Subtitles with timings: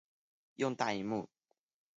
[0.55, 1.29] 用大螢幕